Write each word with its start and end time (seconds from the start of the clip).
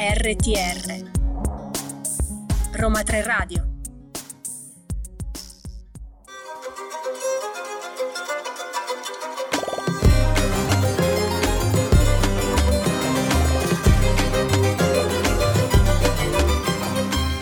RTR 0.00 1.10
Roma 2.74 3.02
3 3.02 3.22
Radio 3.24 3.66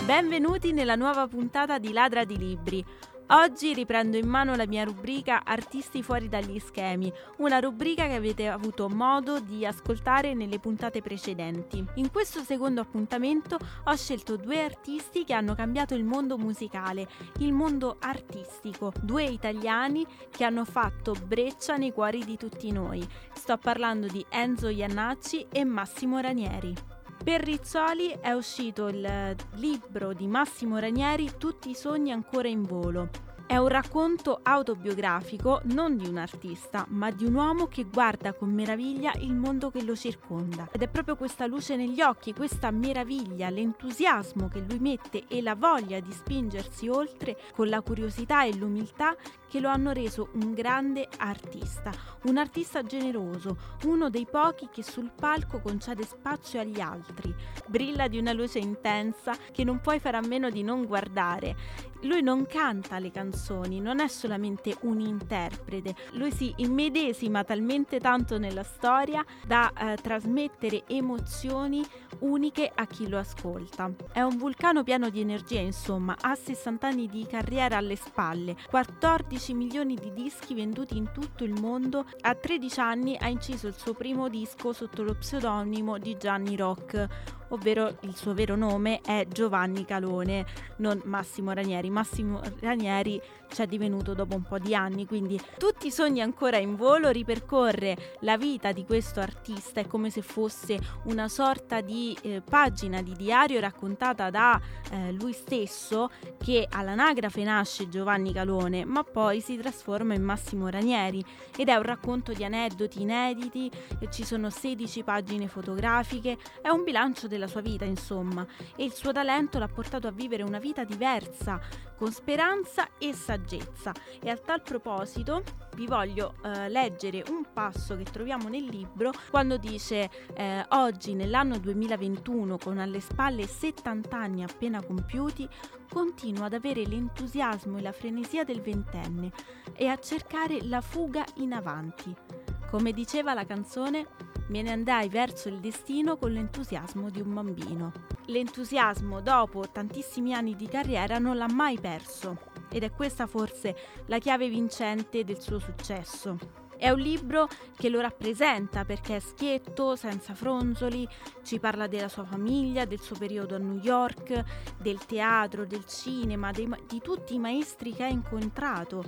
Benvenuti 0.03 0.71
nella 0.73 0.95
nuova 0.95 1.27
puntata 1.27 1.77
di 1.77 1.93
Ladra 1.93 2.23
di 2.23 2.39
Libri. 2.39 2.83
Oggi 3.29 3.73
riprendo 3.73 4.15
in 4.15 4.25
mano 4.25 4.55
la 4.55 4.65
mia 4.65 4.85
rubrica 4.85 5.43
Artisti 5.43 6.01
fuori 6.01 6.29
dagli 6.29 6.59
schemi, 6.59 7.11
una 7.39 7.59
rubrica 7.59 8.07
che 8.07 8.13
avete 8.13 8.47
avuto 8.47 8.87
modo 8.87 9.41
di 9.41 9.65
ascoltare 9.65 10.33
nelle 10.33 10.59
puntate 10.59 11.01
precedenti. 11.01 11.83
In 11.95 12.09
questo 12.09 12.39
secondo 12.39 12.79
appuntamento 12.79 13.57
ho 13.83 13.95
scelto 13.97 14.37
due 14.37 14.63
artisti 14.63 15.25
che 15.25 15.33
hanno 15.33 15.55
cambiato 15.55 15.93
il 15.93 16.05
mondo 16.05 16.37
musicale, 16.37 17.05
il 17.39 17.51
mondo 17.51 17.97
artistico, 17.99 18.93
due 19.01 19.25
italiani 19.25 20.05
che 20.29 20.45
hanno 20.45 20.63
fatto 20.63 21.13
breccia 21.25 21.75
nei 21.75 21.91
cuori 21.91 22.23
di 22.23 22.37
tutti 22.37 22.71
noi. 22.71 23.05
Sto 23.33 23.57
parlando 23.57 24.07
di 24.07 24.25
Enzo 24.29 24.69
Iannacci 24.69 25.47
e 25.51 25.65
Massimo 25.65 26.19
Ranieri. 26.19 26.73
Per 27.21 27.41
Rizzoli 27.41 28.15
è 28.21 28.31
uscito 28.31 28.87
il 28.87 29.35
libro 29.55 30.13
di 30.13 30.27
Massimo 30.27 30.77
Ranieri 30.77 31.33
Tutti 31.37 31.71
i 31.71 31.75
sogni 31.75 32.11
ancora 32.13 32.47
in 32.47 32.63
volo. 32.63 33.26
È 33.47 33.55
un 33.55 33.69
racconto 33.69 34.41
autobiografico 34.43 35.61
non 35.67 35.95
di 35.95 36.05
un 36.05 36.17
artista, 36.17 36.85
ma 36.89 37.11
di 37.11 37.23
un 37.23 37.33
uomo 37.35 37.67
che 37.67 37.85
guarda 37.85 38.33
con 38.33 38.51
meraviglia 38.53 39.13
il 39.19 39.33
mondo 39.33 39.71
che 39.71 39.85
lo 39.85 39.95
circonda. 39.95 40.67
Ed 40.69 40.81
è 40.81 40.89
proprio 40.89 41.15
questa 41.15 41.45
luce 41.45 41.77
negli 41.77 42.01
occhi, 42.01 42.33
questa 42.33 42.71
meraviglia, 42.71 43.49
l'entusiasmo 43.49 44.49
che 44.49 44.59
lui 44.67 44.79
mette 44.79 45.27
e 45.29 45.41
la 45.41 45.55
voglia 45.55 46.01
di 46.01 46.11
spingersi 46.11 46.89
oltre 46.89 47.37
con 47.55 47.69
la 47.69 47.79
curiosità 47.79 48.43
e 48.43 48.53
l'umiltà 48.53 49.15
che 49.47 49.61
lo 49.61 49.69
hanno 49.69 49.93
reso 49.93 50.27
un 50.33 50.53
grande 50.53 51.07
artista, 51.17 51.91
un 52.23 52.35
artista 52.35 52.83
generoso, 52.83 53.57
uno 53.85 54.09
dei 54.09 54.27
pochi 54.29 54.67
che 54.69 54.83
sul 54.83 55.11
palco 55.15 55.61
concede 55.61 56.03
spazio 56.03 56.59
agli 56.59 56.81
altri, 56.81 57.33
brilla 57.67 58.09
di 58.09 58.17
una 58.17 58.33
luce 58.33 58.59
intensa 58.59 59.33
che 59.53 59.63
non 59.63 59.79
puoi 59.79 59.99
fare 59.99 60.17
a 60.17 60.27
meno 60.27 60.49
di 60.49 60.63
non 60.63 60.85
guardare. 60.85 61.95
Lui 62.01 62.21
non 62.21 62.45
canta 62.45 62.99
le 62.99 63.11
canzoni, 63.11 63.79
non 63.79 63.99
è 63.99 64.07
solamente 64.07 64.75
un 64.81 64.99
interprete, 64.99 65.95
lui 66.11 66.31
si 66.31 66.53
immedesima 66.57 67.43
talmente 67.43 67.99
tanto 67.99 68.37
nella 68.37 68.63
storia 68.63 69.25
da 69.45 69.71
eh, 69.73 69.95
trasmettere 69.95 70.83
emozioni 70.87 71.85
uniche 72.19 72.71
a 72.73 72.85
chi 72.85 73.07
lo 73.07 73.17
ascolta. 73.17 73.91
È 74.11 74.21
un 74.21 74.37
vulcano 74.37 74.83
pieno 74.83 75.09
di 75.09 75.21
energia, 75.21 75.59
insomma, 75.59 76.15
ha 76.19 76.35
60 76.35 76.87
anni 76.87 77.07
di 77.07 77.25
carriera 77.25 77.77
alle 77.77 77.95
spalle, 77.95 78.55
14 78.69 79.53
milioni 79.53 79.95
di 79.95 80.13
dischi 80.13 80.53
venduti 80.53 80.97
in 80.97 81.11
tutto 81.11 81.43
il 81.43 81.53
mondo, 81.59 82.05
a 82.21 82.35
13 82.35 82.79
anni 82.79 83.17
ha 83.19 83.27
inciso 83.27 83.67
il 83.67 83.75
suo 83.75 83.93
primo 83.93 84.29
disco 84.29 84.71
sotto 84.71 85.03
lo 85.03 85.15
pseudonimo 85.15 85.97
di 85.97 86.15
Gianni 86.17 86.55
Rock, 86.55 87.35
ovvero 87.49 87.97
il 88.01 88.15
suo 88.15 88.33
vero 88.33 88.55
nome 88.55 89.01
è 89.01 89.25
Giovanni 89.29 89.85
Calone, 89.85 90.45
non 90.77 91.01
Massimo 91.05 91.51
Ranieri. 91.51 91.89
Massimo 91.89 92.41
Ranieri 92.59 93.21
ci 93.49 93.61
è 93.61 93.67
divenuto 93.67 94.13
dopo 94.13 94.35
un 94.35 94.43
po' 94.43 94.59
di 94.59 94.75
anni, 94.75 95.05
quindi 95.05 95.39
tutti 95.57 95.87
i 95.87 95.91
sogni 95.91 96.21
ancora 96.21 96.57
in 96.57 96.75
volo 96.75 97.09
ripercorre 97.09 98.15
la 98.21 98.37
vita 98.37 98.71
di 98.71 98.85
questo 98.85 99.19
artista, 99.19 99.79
è 99.79 99.87
come 99.87 100.09
se 100.09 100.21
fosse 100.21 100.79
una 101.03 101.27
sorta 101.27 101.81
di 101.81 102.17
eh, 102.21 102.41
pagina 102.41 103.01
di 103.01 103.13
diario 103.13 103.59
raccontata 103.59 104.29
da 104.29 104.59
eh, 104.91 105.11
lui 105.13 105.33
stesso 105.33 106.09
che 106.37 106.67
all'anagrafe 106.69 107.43
nasce 107.43 107.89
Giovanni 107.89 108.33
Calone, 108.33 108.85
ma 108.85 109.03
poi 109.03 109.41
si 109.41 109.57
trasforma 109.57 110.13
in 110.13 110.23
Massimo 110.23 110.67
Ranieri. 110.67 111.23
Ed 111.55 111.69
è 111.69 111.75
un 111.75 111.83
racconto 111.83 112.33
di 112.33 112.43
aneddoti 112.43 113.01
inediti, 113.01 113.71
ci 114.09 114.23
sono 114.23 114.49
16 114.49 115.03
pagine 115.03 115.47
fotografiche, 115.47 116.37
è 116.61 116.69
un 116.69 116.83
bilancio 116.83 117.27
della 117.37 117.47
sua 117.47 117.61
vita, 117.61 117.85
insomma, 117.85 118.45
e 118.75 118.83
il 118.83 118.91
suo 118.91 119.11
talento 119.11 119.59
l'ha 119.59 119.67
portato 119.67 120.07
a 120.07 120.11
vivere 120.11 120.43
una 120.43 120.59
vita 120.59 120.83
diversa, 120.83 121.59
con 121.95 122.11
speranza 122.11 122.89
e 122.97 123.13
saggezza. 123.13 123.93
E 124.21 124.29
a 124.29 124.37
tal 124.37 124.61
proposito 124.61 125.43
vi 125.75 125.85
voglio 125.85 126.33
eh, 126.43 126.67
leggere 126.69 127.23
un 127.29 127.45
passo 127.53 127.95
che 127.95 128.03
troviamo 128.03 128.49
nel 128.49 128.63
libro 128.63 129.11
quando 129.29 129.57
dice 129.57 130.09
eh, 130.33 130.65
oggi 130.69 131.13
nell'anno 131.13 131.59
2021 131.59 132.57
con 132.57 132.79
alle 132.79 132.99
spalle 132.99 133.45
70 133.45 134.17
anni 134.17 134.41
appena 134.41 134.83
compiuti 134.83 135.47
continuo 135.87 136.45
ad 136.45 136.53
avere 136.53 136.83
l'entusiasmo 136.83 137.77
e 137.77 137.81
la 137.81 137.91
frenesia 137.91 138.43
del 138.43 138.61
ventenne 138.61 139.31
e 139.75 139.87
a 139.87 139.97
cercare 139.97 140.63
la 140.63 140.81
fuga 140.81 141.23
in 141.35 141.53
avanti. 141.53 142.46
Come 142.69 142.91
diceva 142.91 143.33
la 143.33 143.45
canzone, 143.45 144.07
me 144.49 144.61
ne 144.61 144.71
andai 144.71 145.07
verso 145.07 145.47
il 145.47 145.59
destino 145.59 146.17
con 146.17 146.31
l'entusiasmo 146.31 147.09
di 147.09 147.21
un 147.21 147.33
bambino. 147.33 147.91
L'entusiasmo 148.25 149.21
dopo 149.21 149.69
tantissimi 149.71 150.33
anni 150.33 150.55
di 150.55 150.67
carriera 150.67 151.17
non 151.17 151.37
l'ha 151.37 151.47
mai 151.47 151.79
perso 151.79 152.37
ed 152.69 152.83
è 152.83 152.91
questa 152.91 153.25
forse 153.25 153.75
la 154.07 154.19
chiave 154.19 154.49
vincente 154.49 155.23
del 155.23 155.39
suo 155.39 155.59
successo. 155.59 156.66
È 156.77 156.89
un 156.89 156.99
libro 156.99 157.47
che 157.75 157.89
lo 157.89 157.99
rappresenta 157.99 158.85
perché 158.85 159.15
è 159.15 159.19
schietto, 159.19 159.95
senza 159.95 160.35
fronzoli, 160.35 161.07
ci 161.43 161.59
parla 161.59 161.87
della 161.87 162.07
sua 162.07 162.23
famiglia, 162.23 162.85
del 162.85 162.99
suo 162.99 163.17
periodo 163.17 163.55
a 163.55 163.57
New 163.57 163.79
York, 163.81 164.43
del 164.77 165.03
teatro, 165.05 165.65
del 165.65 165.85
cinema, 165.85 166.51
dei, 166.51 166.69
di 166.87 167.01
tutti 167.01 167.33
i 167.33 167.39
maestri 167.39 167.93
che 167.93 168.03
ha 168.03 168.07
incontrato. 168.07 169.03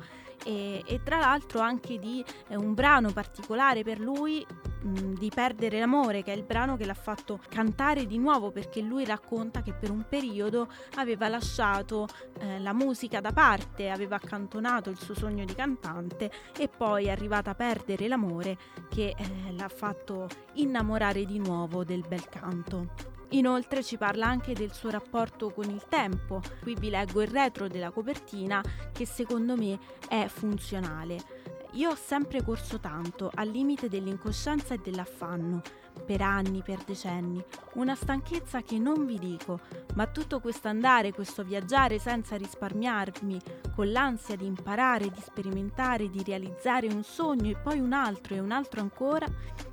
E, 0.46 0.84
e 0.85 1.03
tra 1.03 1.19
l'altro 1.19 1.59
anche 1.59 2.00
di 2.00 2.24
eh, 2.47 2.56
un 2.56 2.74
brano 2.74 3.12
particolare 3.12 3.84
per 3.84 4.00
lui 4.00 4.46
di 4.81 5.29
Perdere 5.34 5.79
l'amore, 5.79 6.23
che 6.23 6.34
è 6.34 6.35
il 6.35 6.44
brano 6.44 6.78
che 6.78 6.85
l'ha 6.85 6.94
fatto 6.94 7.40
cantare 7.50 8.06
di 8.06 8.17
nuovo 8.17 8.51
perché 8.51 8.81
lui 8.81 9.06
racconta 9.06 9.62
che 9.62 9.73
per 9.73 9.91
un 9.91 10.06
periodo 10.07 10.69
aveva 10.95 11.28
lasciato 11.28 12.07
eh, 12.40 12.59
la 12.59 12.73
musica 12.73 13.19
da 13.19 13.31
parte, 13.31 13.89
aveva 13.89 14.16
accantonato 14.16 14.89
il 14.89 15.00
suo 15.00 15.13
sogno 15.13 15.45
di 15.45 15.53
cantante 15.53 16.31
e 16.57 16.68
poi 16.68 17.06
è 17.06 17.09
arrivata 17.09 17.51
a 17.51 17.56
perdere 17.56 18.07
l'amore 18.07 18.57
che 18.89 19.16
eh, 19.18 19.51
l'ha 19.51 19.69
fatto 19.69 20.28
innamorare 20.53 21.25
di 21.25 21.39
nuovo 21.39 21.84
del 21.84 22.03
bel 22.07 22.28
canto. 22.29 23.18
Inoltre 23.34 23.84
ci 23.84 23.97
parla 23.97 24.25
anche 24.25 24.53
del 24.53 24.73
suo 24.73 24.89
rapporto 24.89 25.51
con 25.51 25.69
il 25.69 25.85
tempo. 25.88 26.41
Qui 26.63 26.73
vi 26.75 26.89
leggo 26.89 27.22
il 27.22 27.28
retro 27.28 27.68
della 27.68 27.91
copertina 27.91 28.63
che 28.91 29.06
secondo 29.06 29.56
me 29.56 29.78
è 30.07 30.25
funzionale. 30.28 31.38
Io 31.74 31.91
ho 31.91 31.96
sempre 31.96 32.44
corso 32.44 32.80
tanto, 32.80 33.30
al 33.31 33.47
limite 33.47 33.90
dell'incoscienza 33.90 34.74
e 34.74 34.80
dell'affanno, 34.84 35.62
per 35.99 36.21
anni, 36.21 36.61
per 36.61 36.83
decenni, 36.83 37.43
una 37.73 37.95
stanchezza 37.95 38.61
che 38.61 38.77
non 38.77 39.05
vi 39.05 39.17
dico, 39.19 39.59
ma 39.95 40.07
tutto 40.07 40.39
questo 40.39 40.67
andare, 40.67 41.13
questo 41.13 41.43
viaggiare 41.43 41.99
senza 41.99 42.35
risparmiarmi, 42.35 43.39
con 43.75 43.91
l'ansia 43.91 44.35
di 44.35 44.45
imparare, 44.45 45.09
di 45.09 45.21
sperimentare, 45.21 46.09
di 46.09 46.23
realizzare 46.23 46.88
un 46.88 47.03
sogno 47.03 47.51
e 47.51 47.57
poi 47.57 47.79
un 47.79 47.93
altro 47.93 48.35
e 48.35 48.39
un 48.39 48.51
altro 48.51 48.81
ancora, 48.81 49.27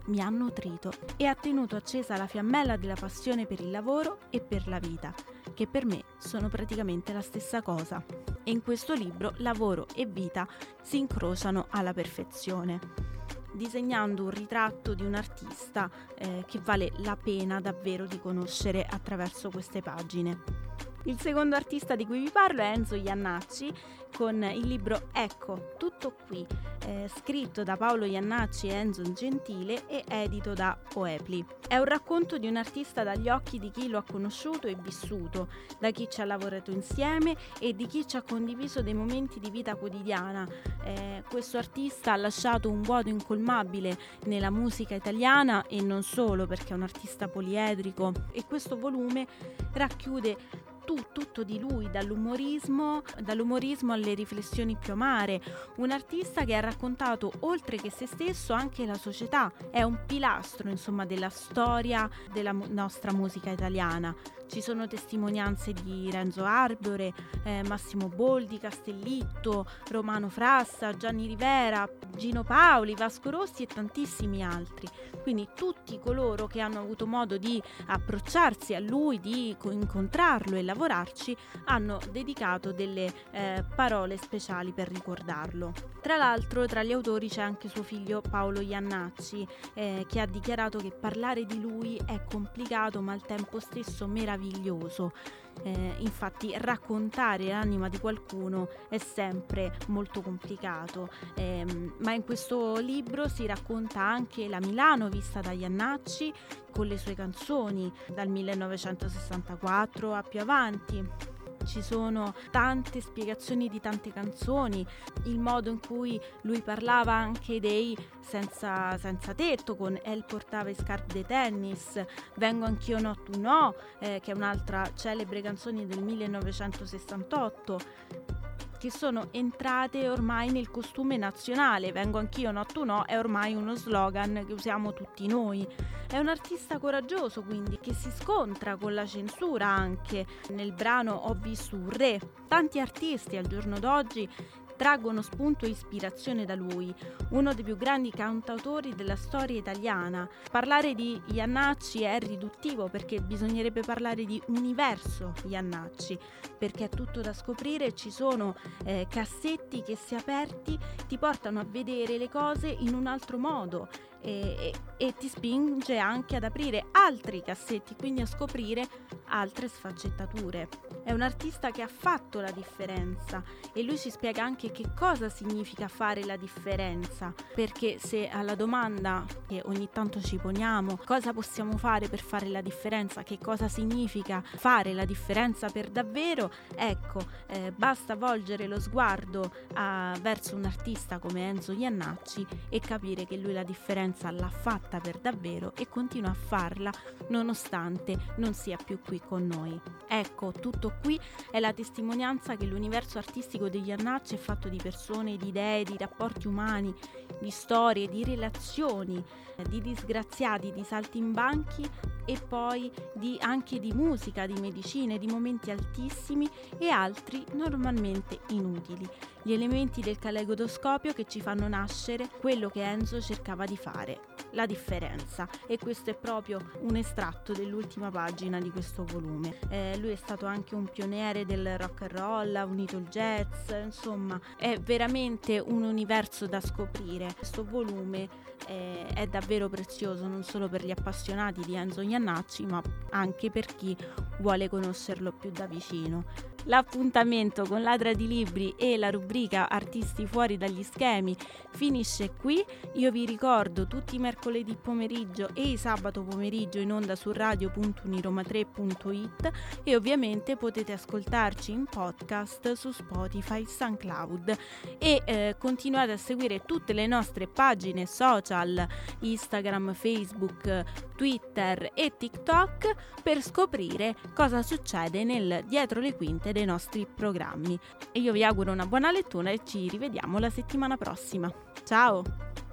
mi 0.06 0.20
ha 0.20 0.28
nutrito 0.28 0.92
e 1.16 1.26
ha 1.26 1.34
tenuto 1.34 1.76
accesa 1.76 2.16
la 2.16 2.26
fiammella 2.26 2.76
della 2.76 2.94
passione 2.94 3.46
per 3.46 3.60
il 3.60 3.70
lavoro 3.70 4.18
e 4.30 4.40
per 4.40 4.68
la 4.68 4.78
vita, 4.78 5.14
che 5.54 5.66
per 5.66 5.84
me 5.84 6.04
sono 6.18 6.48
praticamente 6.48 7.12
la 7.12 7.22
stessa 7.22 7.62
cosa. 7.62 8.04
E 8.44 8.50
in 8.50 8.62
questo 8.62 8.94
libro 8.94 9.34
lavoro 9.38 9.86
e 9.94 10.06
vita 10.06 10.46
si 10.82 10.98
incrociano 10.98 11.66
alla 11.70 11.92
perfezione 11.92 13.15
disegnando 13.56 14.24
un 14.24 14.30
ritratto 14.30 14.94
di 14.94 15.02
un 15.02 15.14
artista 15.14 15.90
eh, 16.14 16.44
che 16.46 16.60
vale 16.62 16.92
la 16.98 17.16
pena 17.16 17.60
davvero 17.60 18.06
di 18.06 18.20
conoscere 18.20 18.84
attraverso 18.84 19.50
queste 19.50 19.82
pagine. 19.82 20.66
Il 21.06 21.20
secondo 21.20 21.54
artista 21.54 21.94
di 21.94 22.04
cui 22.04 22.18
vi 22.18 22.30
parlo 22.30 22.62
è 22.62 22.72
Enzo 22.72 22.96
Iannacci 22.96 23.72
con 24.16 24.42
il 24.42 24.66
libro 24.66 25.08
Ecco, 25.12 25.74
tutto 25.78 26.16
qui, 26.26 26.44
eh, 26.84 27.08
scritto 27.14 27.62
da 27.62 27.76
Paolo 27.76 28.04
Iannacci 28.06 28.66
e 28.66 28.72
Enzo 28.72 29.12
Gentile 29.12 29.86
e 29.86 30.02
edito 30.08 30.52
da 30.52 30.76
Oepli. 30.94 31.46
È 31.68 31.76
un 31.76 31.84
racconto 31.84 32.38
di 32.38 32.48
un 32.48 32.56
artista 32.56 33.04
dagli 33.04 33.28
occhi 33.28 33.60
di 33.60 33.70
chi 33.70 33.88
lo 33.88 33.98
ha 33.98 34.02
conosciuto 34.02 34.66
e 34.66 34.74
vissuto, 34.74 35.46
da 35.78 35.92
chi 35.92 36.08
ci 36.10 36.22
ha 36.22 36.24
lavorato 36.24 36.72
insieme 36.72 37.36
e 37.60 37.72
di 37.72 37.86
chi 37.86 38.04
ci 38.04 38.16
ha 38.16 38.22
condiviso 38.22 38.82
dei 38.82 38.94
momenti 38.94 39.38
di 39.38 39.50
vita 39.50 39.76
quotidiana. 39.76 40.44
Eh, 40.82 41.22
questo 41.28 41.56
artista 41.56 42.14
ha 42.14 42.16
lasciato 42.16 42.68
un 42.68 42.82
vuoto 42.82 43.10
incolmabile 43.10 43.96
nella 44.24 44.50
musica 44.50 44.96
italiana 44.96 45.66
e 45.68 45.80
non 45.82 46.02
solo 46.02 46.46
perché 46.46 46.72
è 46.72 46.76
un 46.76 46.82
artista 46.82 47.28
poliedrico 47.28 48.12
e 48.32 48.44
questo 48.44 48.76
volume 48.76 49.24
racchiude 49.72 50.74
tu, 50.86 50.94
tutto 51.12 51.42
di 51.42 51.58
lui, 51.58 51.90
dall'umorismo, 51.90 53.02
dall'umorismo 53.20 53.92
alle 53.92 54.14
riflessioni 54.14 54.76
più 54.76 54.92
amare. 54.92 55.42
Un 55.76 55.90
artista 55.90 56.44
che 56.44 56.54
ha 56.54 56.60
raccontato 56.60 57.32
oltre 57.40 57.76
che 57.76 57.90
se 57.90 58.06
stesso 58.06 58.54
anche 58.54 58.86
la 58.86 58.94
società. 58.94 59.52
È 59.70 59.82
un 59.82 59.98
pilastro, 60.06 60.70
insomma, 60.70 61.04
della 61.04 61.28
storia 61.28 62.08
della 62.32 62.52
nostra 62.52 63.12
musica 63.12 63.50
italiana. 63.50 64.14
Ci 64.48 64.60
sono 64.62 64.86
testimonianze 64.86 65.72
di 65.72 66.08
Renzo 66.08 66.44
Arbore, 66.44 67.12
eh, 67.42 67.62
Massimo 67.66 68.08
Boldi, 68.08 68.60
Castellitto, 68.60 69.66
Romano 69.90 70.28
Frassa, 70.28 70.96
Gianni 70.96 71.26
Rivera, 71.26 71.88
Gino 72.16 72.44
Paoli, 72.44 72.94
Vasco 72.94 73.30
Rossi 73.30 73.64
e 73.64 73.66
tantissimi 73.66 74.44
altri. 74.44 74.88
Quindi 75.20 75.48
tutti 75.56 75.98
coloro 75.98 76.46
che 76.46 76.60
hanno 76.60 76.78
avuto 76.78 77.08
modo 77.08 77.36
di 77.38 77.60
approcciarsi 77.86 78.74
a 78.76 78.80
lui, 78.80 79.18
di 79.18 79.56
incontrarlo 79.64 80.56
e 80.56 80.62
lavorarci, 80.76 81.34
hanno 81.64 81.98
dedicato 82.10 82.72
delle 82.72 83.10
eh, 83.32 83.64
parole 83.74 84.18
speciali 84.18 84.72
per 84.72 84.88
ricordarlo. 84.88 85.72
Tra 86.02 86.16
l'altro 86.16 86.66
tra 86.66 86.82
gli 86.82 86.92
autori 86.92 87.28
c'è 87.28 87.40
anche 87.40 87.68
suo 87.68 87.82
figlio 87.82 88.20
Paolo 88.20 88.60
Iannacci 88.60 89.46
eh, 89.74 90.06
che 90.06 90.20
ha 90.20 90.26
dichiarato 90.26 90.78
che 90.78 90.92
parlare 90.92 91.44
di 91.46 91.60
lui 91.60 92.00
è 92.06 92.22
complicato 92.30 93.00
ma 93.00 93.12
al 93.12 93.24
tempo 93.24 93.58
stesso 93.58 94.06
meraviglioso. 94.06 95.12
Eh, 95.62 95.94
infatti 95.98 96.54
raccontare 96.56 97.46
l'anima 97.48 97.88
di 97.88 97.98
qualcuno 97.98 98.68
è 98.88 98.98
sempre 98.98 99.76
molto 99.88 100.20
complicato, 100.20 101.08
eh, 101.34 101.64
ma 101.98 102.12
in 102.12 102.24
questo 102.24 102.76
libro 102.78 103.28
si 103.28 103.46
racconta 103.46 104.00
anche 104.00 104.48
la 104.48 104.60
Milano 104.60 105.08
vista 105.08 105.40
da 105.40 105.52
Iannacci 105.52 106.32
con 106.70 106.86
le 106.86 106.98
sue 106.98 107.14
canzoni 107.14 107.90
dal 108.14 108.28
1964 108.28 110.12
a 110.12 110.22
più 110.22 110.40
avanti 110.40 111.34
ci 111.66 111.82
sono 111.82 112.34
tante 112.50 113.00
spiegazioni 113.00 113.68
di 113.68 113.80
tante 113.80 114.12
canzoni, 114.12 114.86
il 115.24 115.38
modo 115.38 115.70
in 115.70 115.80
cui 115.80 116.20
lui 116.42 116.62
parlava 116.62 117.12
anche 117.12 117.60
dei 117.60 117.96
senza, 118.20 118.96
senza 118.98 119.34
tetto 119.34 119.76
con 119.76 119.98
El 120.02 120.24
portava 120.24 120.70
i 120.70 120.74
scarpe 120.74 121.12
de 121.12 121.24
tennis, 121.24 122.04
Vengo 122.36 122.64
anch'io 122.64 123.00
no 123.00 123.14
tu 123.22 123.40
no, 123.40 123.74
eh, 123.98 124.20
che 124.22 124.32
è 124.32 124.34
un'altra 124.34 124.90
celebre 124.94 125.40
canzone 125.40 125.86
del 125.86 126.02
1968 126.02 128.35
che 128.78 128.90
sono 128.90 129.28
entrate 129.32 130.08
ormai 130.08 130.50
nel 130.50 130.70
costume 130.70 131.16
nazionale. 131.16 131.92
Vengo 131.92 132.18
anch'io, 132.18 132.50
no 132.50 132.64
tu 132.64 132.84
no, 132.84 133.04
è 133.04 133.18
ormai 133.18 133.54
uno 133.54 133.74
slogan 133.74 134.44
che 134.46 134.52
usiamo 134.52 134.92
tutti 134.92 135.26
noi. 135.26 135.66
È 136.08 136.18
un 136.18 136.28
artista 136.28 136.78
coraggioso 136.78 137.42
quindi 137.42 137.78
che 137.80 137.92
si 137.92 138.10
scontra 138.10 138.76
con 138.76 138.94
la 138.94 139.06
censura 139.06 139.66
anche. 139.66 140.26
Nel 140.50 140.72
brano 140.72 141.14
Ho 141.14 141.34
visto 141.34 141.76
un 141.76 141.90
re. 141.90 142.20
Tanti 142.48 142.78
artisti 142.78 143.36
al 143.36 143.46
giorno 143.46 143.78
d'oggi 143.78 144.28
traggono 144.76 145.22
spunto 145.22 145.64
e 145.64 145.70
ispirazione 145.70 146.44
da 146.44 146.54
lui, 146.54 146.94
uno 147.30 147.54
dei 147.54 147.64
più 147.64 147.76
grandi 147.76 148.10
cantautori 148.10 148.94
della 148.94 149.16
storia 149.16 149.58
italiana. 149.58 150.28
Parlare 150.50 150.94
di 150.94 151.20
Iannacci 151.32 152.02
è 152.02 152.18
riduttivo 152.18 152.88
perché 152.88 153.20
bisognerebbe 153.20 153.80
parlare 153.80 154.24
di 154.24 154.40
universo 154.46 155.32
Iannacci, 155.46 156.18
perché 156.58 156.84
è 156.84 156.88
tutto 156.88 157.20
da 157.20 157.32
scoprire, 157.32 157.94
ci 157.94 158.10
sono 158.10 158.54
eh, 158.84 159.06
cassetti 159.08 159.82
che 159.82 159.96
se 159.96 160.14
aperti 160.14 160.78
ti 161.06 161.18
portano 161.18 161.60
a 161.60 161.66
vedere 161.68 162.18
le 162.18 162.28
cose 162.28 162.68
in 162.68 162.94
un 162.94 163.06
altro 163.06 163.38
modo 163.38 163.88
e, 164.26 164.74
e, 164.96 165.14
ti 165.14 165.28
spinge 165.28 165.98
anche 165.98 166.34
ad 166.34 166.42
aprire 166.42 166.86
altri 166.90 167.42
cassetti, 167.42 167.94
quindi 167.94 168.22
a 168.22 168.26
scoprire 168.26 168.84
altre 169.26 169.68
sfaccettature. 169.68 170.68
È 171.04 171.12
un 171.12 171.20
artista 171.20 171.70
che 171.70 171.82
ha 171.82 171.88
fatto 171.88 172.40
la 172.40 172.50
differenza 172.50 173.40
e 173.72 173.84
lui 173.84 173.96
ci 173.96 174.10
spiega 174.10 174.42
anche 174.42 174.72
che 174.72 174.90
cosa 174.96 175.28
significa 175.28 175.86
fare 175.86 176.24
la 176.24 176.36
differenza, 176.36 177.32
perché 177.54 177.98
se 178.00 178.28
alla 178.28 178.56
domanda 178.56 179.24
che 179.46 179.62
ogni 179.66 179.88
tanto 179.92 180.20
ci 180.20 180.38
poniamo, 180.38 180.98
cosa 181.04 181.32
possiamo 181.32 181.76
fare 181.76 182.08
per 182.08 182.20
fare 182.20 182.48
la 182.48 182.62
differenza, 182.62 183.22
che 183.22 183.38
cosa 183.38 183.68
significa 183.68 184.42
fare 184.42 184.92
la 184.92 185.04
differenza 185.04 185.68
per 185.68 185.88
davvero, 185.88 186.50
ecco, 186.74 187.20
eh, 187.46 187.70
basta 187.70 188.16
volgere 188.16 188.66
lo 188.66 188.80
sguardo 188.80 189.52
a, 189.74 190.16
verso 190.20 190.56
un 190.56 190.64
artista 190.64 191.18
come 191.18 191.48
Enzo 191.48 191.70
Iannacci 191.70 192.44
e 192.68 192.80
capire 192.80 193.24
che 193.24 193.36
lui 193.36 193.52
la 193.52 193.62
differenza 193.62 194.14
differenza 194.16 194.30
l'ha 194.30 194.48
fatta 194.48 194.98
per 194.98 195.18
davvero 195.18 195.72
e 195.76 195.88
continua 195.88 196.30
a 196.30 196.34
farla 196.34 196.90
nonostante 197.28 198.34
non 198.36 198.54
sia 198.54 198.78
più 198.82 198.98
qui 199.00 199.20
con 199.20 199.46
noi. 199.46 199.78
Ecco, 200.08 200.52
tutto 200.52 200.94
qui 201.02 201.20
è 201.50 201.60
la 201.60 201.72
testimonianza 201.72 202.56
che 202.56 202.64
l'universo 202.64 203.18
artistico 203.18 203.68
degli 203.68 203.92
Annacci 203.92 204.34
è 204.34 204.38
fatto 204.38 204.68
di 204.68 204.80
persone, 204.82 205.36
di 205.36 205.48
idee, 205.48 205.84
di 205.84 205.96
rapporti 205.98 206.46
umani, 206.46 206.94
di 207.38 207.50
storie, 207.50 208.08
di 208.08 208.24
relazioni, 208.24 209.22
di 209.68 209.80
disgraziati, 209.80 210.72
di 210.72 210.82
saltimbanchi 210.82 211.88
e 212.26 212.38
poi 212.46 212.92
di, 213.14 213.38
anche 213.40 213.80
di 213.80 213.92
musica, 213.92 214.46
di 214.46 214.60
medicine, 214.60 215.18
di 215.18 215.26
momenti 215.26 215.70
altissimi 215.70 216.48
e 216.76 216.88
altri 216.90 217.44
normalmente 217.54 218.40
inutili. 218.48 219.08
Gli 219.42 219.52
elementi 219.52 220.00
del 220.00 220.18
caleidoscopio 220.18 221.12
che 221.12 221.24
ci 221.24 221.40
fanno 221.40 221.68
nascere 221.68 222.28
quello 222.40 222.68
che 222.68 222.82
Enzo 222.82 223.20
cercava 223.20 223.64
di 223.64 223.76
fare, 223.76 224.18
la 224.50 224.66
differenza. 224.66 225.48
E 225.68 225.78
questo 225.78 226.10
è 226.10 226.14
proprio 226.14 226.58
un 226.80 226.96
estratto 226.96 227.52
dell'ultima 227.52 228.10
pagina 228.10 228.60
di 228.60 228.70
questo 228.70 229.04
volume. 229.04 229.58
Eh, 229.68 229.96
lui 229.98 230.10
è 230.10 230.16
stato 230.16 230.46
anche 230.46 230.74
un 230.74 230.88
pioniere 230.92 231.46
del 231.46 231.78
rock 231.78 232.02
and 232.02 232.18
roll, 232.18 232.54
ha 232.56 232.64
unito 232.64 232.96
il 232.96 233.06
jazz, 233.06 233.70
insomma, 233.70 234.40
è 234.56 234.78
veramente 234.80 235.60
un 235.60 235.84
universo 235.84 236.46
da 236.46 236.60
scoprire. 236.60 237.32
Questo 237.36 237.64
volume 237.64 238.28
eh, 238.66 239.06
è 239.14 239.26
davvero 239.26 239.68
prezioso 239.68 240.26
non 240.26 240.42
solo 240.42 240.68
per 240.68 240.84
gli 240.84 240.90
appassionati 240.90 241.62
di 241.62 241.74
Enzo 241.74 242.00
Iannacci, 242.00 242.66
ma 242.66 242.82
anche 243.10 243.50
per 243.50 243.66
chi 243.66 243.96
vuole 244.40 244.68
conoscerlo 244.68 245.32
più 245.32 245.50
da 245.50 245.66
vicino. 245.66 246.54
L'appuntamento 246.68 247.64
con 247.64 247.80
Ladra 247.82 248.12
di 248.12 248.26
Libri 248.26 248.74
e 248.76 248.96
la 248.96 249.10
rubrica 249.10 249.68
Artisti 249.68 250.26
fuori 250.26 250.56
dagli 250.56 250.82
schemi 250.82 251.36
finisce 251.70 252.32
qui. 252.32 252.60
Io 252.94 253.12
vi 253.12 253.24
ricordo 253.24 253.86
tutti 253.86 254.16
i 254.16 254.18
mercoledì 254.18 254.74
pomeriggio 254.74 255.50
e 255.54 255.62
i 255.62 255.76
sabato 255.76 256.24
pomeriggio 256.24 256.80
in 256.80 256.90
onda 256.90 257.14
su 257.14 257.30
radio.uniroma3.it 257.30 259.50
e 259.84 259.94
ovviamente 259.94 260.56
potete 260.56 260.92
ascoltarci 260.92 261.70
in 261.70 261.84
podcast 261.84 262.72
su 262.72 262.90
Spotify, 262.90 263.64
SoundCloud 263.64 264.56
e 264.98 265.22
eh, 265.24 265.54
continuate 265.56 266.10
a 266.12 266.16
seguire 266.16 266.64
tutte 266.64 266.92
le 266.92 267.06
nostre 267.06 267.46
pagine 267.46 268.06
social, 268.56 268.86
Instagram, 269.20 269.92
Facebook, 269.92 270.84
Twitter 271.16 271.90
e 271.94 272.12
TikTok 272.16 272.94
per 273.22 273.42
scoprire 273.42 274.14
cosa 274.34 274.62
succede 274.62 275.24
nel 275.24 275.64
dietro 275.66 276.00
le 276.00 276.14
quinte 276.14 276.52
dei 276.52 276.64
nostri 276.64 277.06
programmi. 277.06 277.78
E 278.12 278.20
io 278.20 278.32
vi 278.32 278.44
auguro 278.44 278.72
una 278.72 278.86
buona 278.86 279.10
lettura 279.10 279.50
e 279.50 279.60
ci 279.64 279.88
rivediamo 279.88 280.38
la 280.38 280.50
settimana 280.50 280.96
prossima. 280.96 281.52
Ciao! 281.84 282.65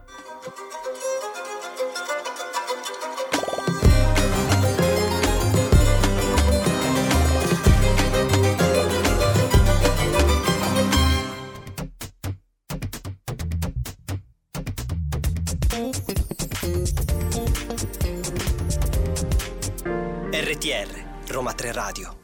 RTR 20.64 21.28
Roma 21.28 21.52
3 21.52 21.74
Radio 21.74 22.23